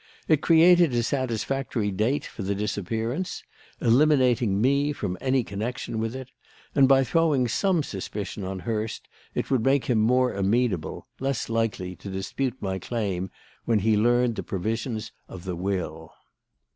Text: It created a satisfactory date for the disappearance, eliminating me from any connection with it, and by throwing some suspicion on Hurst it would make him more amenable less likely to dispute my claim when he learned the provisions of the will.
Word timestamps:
It 0.27 0.41
created 0.41 0.95
a 0.95 1.03
satisfactory 1.03 1.91
date 1.91 2.25
for 2.25 2.41
the 2.41 2.55
disappearance, 2.55 3.43
eliminating 3.79 4.59
me 4.59 4.93
from 4.93 5.15
any 5.21 5.43
connection 5.43 5.99
with 5.99 6.15
it, 6.15 6.31
and 6.73 6.87
by 6.87 7.03
throwing 7.03 7.47
some 7.47 7.83
suspicion 7.83 8.43
on 8.43 8.61
Hurst 8.61 9.07
it 9.35 9.51
would 9.51 9.63
make 9.63 9.85
him 9.85 9.99
more 9.99 10.33
amenable 10.33 11.05
less 11.19 11.49
likely 11.49 11.95
to 11.97 12.09
dispute 12.09 12.59
my 12.59 12.79
claim 12.79 13.29
when 13.65 13.77
he 13.77 13.95
learned 13.95 14.37
the 14.37 14.41
provisions 14.41 15.11
of 15.29 15.43
the 15.43 15.55
will. 15.55 16.11